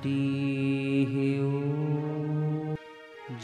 हरि 0.00 1.40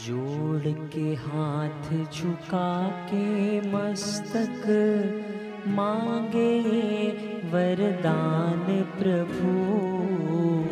जोड़ 0.05 0.61
के 0.65 1.13
हाथ 1.13 2.13
झुका 2.13 2.87
के 2.87 3.59
मस्तक 3.61 4.63
मांगे 5.67 6.59
वरदान 7.51 8.81
प्रभु। 8.99 9.53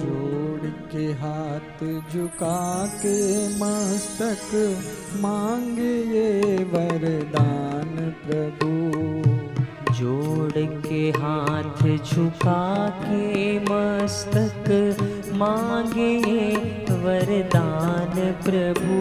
जोड़ 0.06 0.70
के 0.92 1.06
हाथ 1.06 2.02
झुका 2.14 2.88
के 2.88 3.48
मस्तक 3.50 4.78
मांगे 5.16 5.96
ये 6.04 6.64
वरदान 6.64 8.14
प्रभु। 8.26 8.76
जोड़ 9.94 10.82
के 10.88 11.10
हाथ 11.10 11.98
झुका 11.98 12.90
के 12.90 13.60
मस्तक 13.60 14.66
मांगे 15.36 16.56
वरदान 16.96 18.14
प्रभु। 18.44 18.98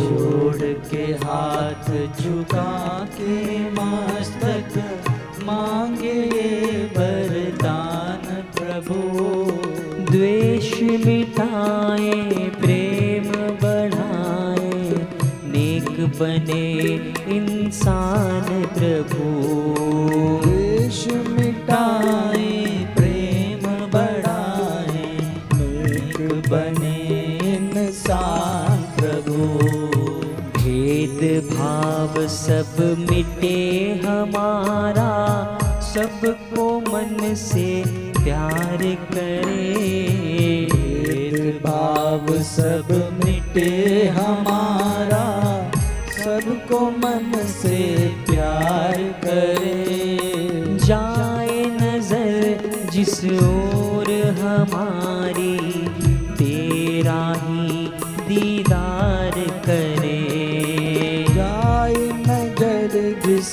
जोड़ 0.00 0.72
के 0.90 1.04
हाथ 1.24 1.90
झुका 2.20 3.08
के 3.14 3.70
मस्तक 3.70 4.76
मांगे 5.42 6.20
वरदान 6.98 8.42
प्रभु। 8.58 9.00
द्वेष 10.12 10.82
मिटाए 11.06 12.12
प्रेम 12.60 13.30
बढ़ाए 13.62 14.72
नेक 15.46 15.90
बने 16.20 16.70
इंसान 17.36 18.64
प्रभु। 18.78 19.26
देश 20.48 21.06
मिटाए 21.28 22.73
बने 26.28 26.96
इंसान 27.54 28.78
प्रभु। 28.78 29.36
भेद 30.58 31.44
भाव 31.52 32.26
सब 32.26 33.06
मिटे 33.10 33.92
हमारा। 34.06 35.10
सबको 35.80 36.80
मन 36.80 37.34
से 37.34 37.84
प्यार 38.24 38.78
करे। 39.12 39.72
भेद 40.72 41.60
भाव 41.66 42.42
सब 42.42 43.20
मिटे 43.24 44.08
हमारा। 44.08 45.24
सबको 46.24 46.90
मन 46.90 47.32
से 47.46 48.08
प्यार 48.30 48.96
करे। 48.96 49.84
जाए 50.86 51.64
नज़र 51.64 52.60
जिस 52.92 53.24
ओर 53.24 54.34
हमारी। 54.38 55.83
तेरा 57.04 57.32
ही 57.38 57.86
दीदार 58.28 59.34
करे। 59.66 60.20
जाए 61.34 62.04
नज़र 62.24 62.92
जिस 63.24 63.52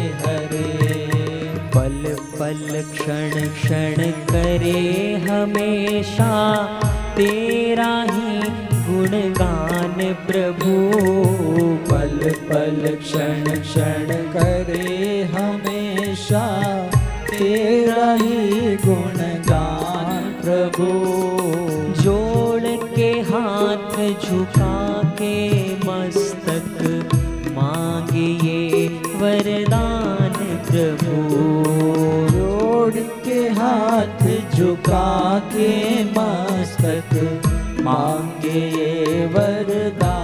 क्षण 3.11 3.47
क्षण 3.51 4.11
करे 4.11 5.13
हमेशा, 5.29 6.31
तेरा 7.17 8.05
ही 8.09 8.41
गुणगान 8.89 10.13
प्रभु। 10.13 10.75
पल 11.91 12.29
पल 12.29 12.95
क्षण 12.95 13.43
क्षण 13.43 14.05
करे 14.07 15.23
हमेशा, 15.23 16.47
तेरा 17.29 18.13
ही 18.13 18.75
गुणगान 18.75 20.33
प्रभु। 20.43 21.40
झुका 34.71 35.39
के 35.53 36.03
मस्तक 36.03 37.09
मांगे 37.83 39.25
वरदान। 39.25 40.20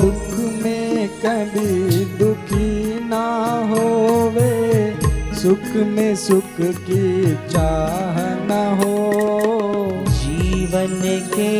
दुख 0.00 0.34
में 0.62 1.08
कभी 1.08 2.04
दुखी 2.04 3.00
ना 3.04 3.24
होवे। 3.70 4.96
सुख 5.34 5.76
में 5.76 6.16
सुख 6.16 6.60
की 6.60 7.34
चाह 7.34 8.18
न 8.50 8.58
हो। 8.80 10.04
जीवन 10.08 11.00
के 11.34 11.52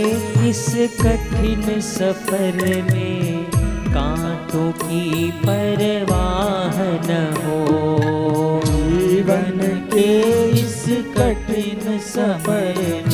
इस 0.49 0.67
कठिन 1.01 1.81
सफ़र 1.81 2.83
में 2.93 3.45
कांटों 3.89 4.73
की 4.73 5.31
परवाह 5.31 6.77
न 7.09 7.21
हो। 7.39 8.61
जीवन 8.65 9.87
के 9.95 10.11
इस 10.51 10.85
कठिन 11.19 11.99
सफ़र 11.99 12.75
में 12.79 13.08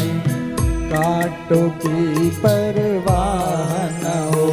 कांटों 0.94 1.68
की 1.70 2.30
परवाह 2.30 3.70
न 3.92 4.10
हो। 4.34 4.46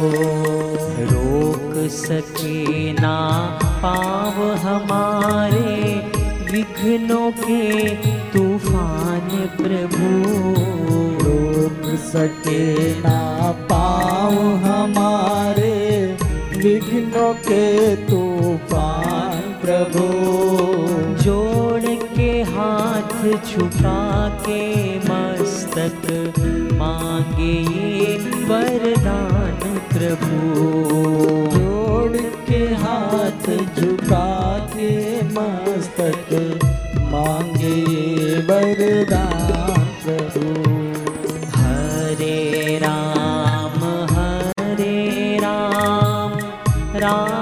रोक 1.10 1.74
सके 1.90 2.92
ना 2.92 3.18
पाव 3.82 4.40
हमारे 4.56 5.94
विघ्नों 6.52 7.30
के 7.32 7.88
तूफ़ान 8.32 9.28
प्रभु। 9.60 10.10
रोक 11.24 11.94
सके 11.98 12.64
ना 13.00 13.20
पाँव 13.70 14.34
हमारे 14.64 15.78
विघ्नों 16.56 17.32
के 17.34 17.96
तूफ़ान 17.96 19.40
प्रभु। 19.62 20.06
जोड़ 21.22 21.94
के 22.16 22.30
हाथ 22.42 23.22
झुका 23.24 24.28
के 24.48 24.62
मस्तक 24.98 26.06
मांगे 26.92 28.16
वरदान 28.48 29.60
प्रभु। 29.92 30.38
जोड़ 31.54 32.16
के 32.48 32.60
हाथ 32.74 33.46
झुका 33.76 34.28
के 34.74 34.90
मस्तक 35.28 36.28
मांगे 37.12 37.78
वरदान 38.48 39.84
प्रभु। 40.04 40.44
हरे 41.56 42.78
राम 42.82 43.78
हरे 44.12 45.38
राम 45.42 46.36
राम 46.96 47.41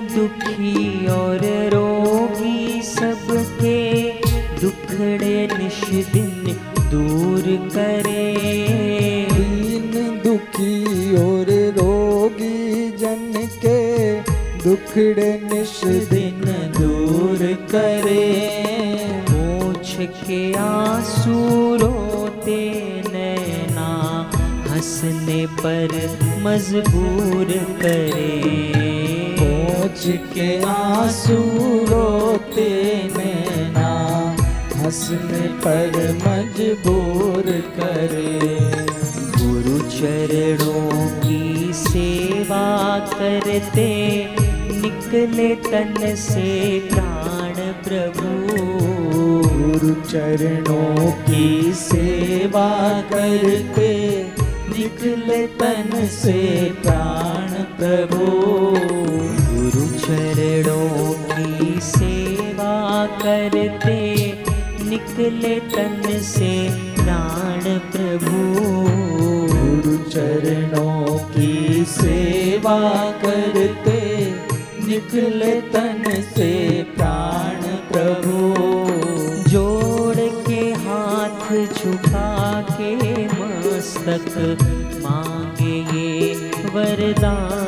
दुखी 0.00 1.06
और 1.06 1.40
रोगी 1.74 2.82
सबके 2.82 3.80
दुखड़े 4.60 5.48
निश 5.52 5.80
दिन 6.12 6.56
दूर 6.90 7.42
करे। 7.74 8.34
दीन 9.32 10.20
दुखी 10.24 11.16
और 11.16 11.50
रोगी 11.78 12.90
जन 12.98 13.32
के 13.64 14.20
दुखड़े 14.64 15.30
निश 15.44 15.80
दिन 16.10 16.40
दूर 16.78 17.38
करे। 17.70 18.24
मोछ 19.30 19.96
के 20.00 20.42
आँसू 20.54 21.36
रोते 21.76 22.60
नैना 23.08 23.90
हंसने 24.70 25.46
पर 25.60 25.88
मजबूर 26.42 27.52
करे। 27.82 28.83
पहुँच 29.94 30.32
के 30.34 30.62
आँसू 30.62 31.36
रोते 31.86 32.68
नैना, 33.16 33.90
हंसने 34.76 35.46
पर 35.64 35.92
मजबूर 36.16 37.44
करे। 37.76 38.40
गुरु 39.38 39.78
चरणों 39.90 41.06
की 41.20 41.72
सेवा 41.72 42.98
करते, 43.14 43.88
निकले 44.72 45.54
तन 45.54 46.14
से 46.16 46.80
प्राण 46.92 47.54
प्रभु। 47.86 48.28
गुरु 49.54 49.94
चरणों 50.02 51.10
की 51.22 51.72
सेवा 51.72 52.70
करते, 53.12 53.92
निकले 54.68 55.46
तन 55.46 56.06
से 56.06 56.42
प्राण 56.82 57.62
प्रभु। 57.78 59.43
चरणों 60.04 61.12
की 61.28 61.80
सेवा 61.80 63.06
करते 63.06 64.00
निकले 64.88 65.54
तन 65.60 66.02
से 66.22 66.50
प्राण 66.94 67.62
प्रभु। 67.92 68.42
गुरु 69.52 69.96
चरणों 70.10 71.18
की 71.18 71.84
सेवा 71.84 72.78
करते 73.24 74.00
निकले 74.86 75.60
तन 75.60 76.04
से 76.36 76.52
प्राण 76.82 77.62
प्रभु। 77.92 78.38
जोड़ 79.50 80.28
के 80.48 80.62
हाथ 80.84 81.50
झुका 81.66 82.60
के 82.70 82.92
मस्तक 83.26 84.56
मांगे 85.02 85.76
ये 85.98 86.34
वरदान। 86.74 87.63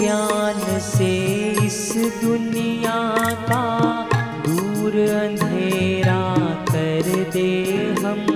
ज्ञान 0.00 0.80
से 0.80 1.12
इस 1.66 1.92
दुनिया 2.24 3.00
का 3.40 3.64
दूर 4.46 4.92
अंधेरा 4.92 6.36
कर 6.70 7.30
दे 7.32 7.50
हम। 8.00 8.26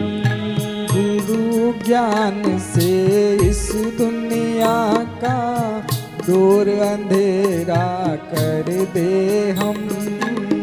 गुरु 0.93 1.85
ज्ञान 1.85 2.59
से 2.59 2.91
इस 3.37 3.73
दुनिया 3.75 4.95
का 5.25 5.39
दूर 6.27 6.69
अंधेरा 6.69 8.17
कर 8.17 8.91
दे 8.95 9.51
हम। 9.51 9.89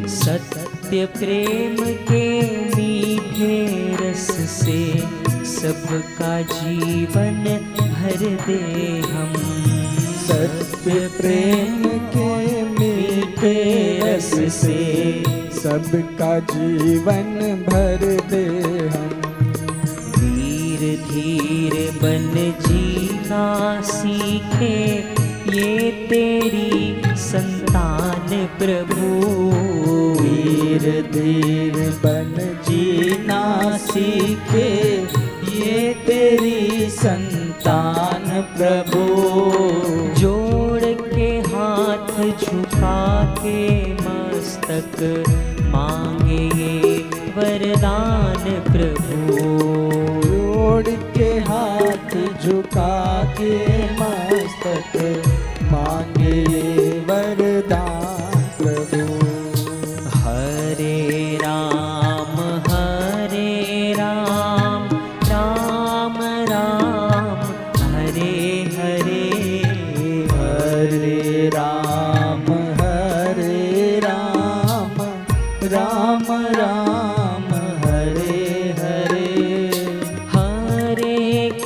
सत्य 0.07 1.05
प्रेम 1.05 1.75
के 1.85 2.41
मीठे 2.65 3.57
रस 4.01 4.31
से 4.49 4.97
सबका 5.45 6.41
जीवन 6.41 7.43
भर 7.79 8.37
दे 8.47 8.99
हम। 8.99 9.68
सत्य 10.39 11.10
प्रेम 11.17 11.84
के 11.84 12.63
मीठे 12.63 13.55
रस 14.03 14.53
से 14.53 15.24
सबका 15.51 16.39
जीवन 16.39 17.36
भर 17.69 18.05
दे 18.29 18.46
हम। 18.88 19.10
वीर 20.17 20.79
धीर 20.79 21.75
बन 21.91 22.31
जीना 22.67 23.81
सीखे, 23.81 24.79
ये 25.58 25.91
तेरी 25.91 27.01
संतान 27.08 28.48
प्रभु। 28.60 29.05
वीर 30.24 31.12
धीर 31.13 31.75
बन 32.05 32.34
जीना 32.69 33.77
सीखे, 33.77 34.96
ये 35.60 35.93
तेरी 36.08 36.89
संतान 36.89 38.41
प्रभु। 38.58 39.88
झुका 42.41 43.36
के 43.39 43.93
मस्तक 43.93 45.00
मांगे 45.74 46.98
वरदान 47.38 48.43
प्रभु। 48.72 49.38
जोड़ 50.24 50.89
के 51.17 51.29
हाथ 51.39 52.15
झुका 52.43 53.24
के 53.39 53.68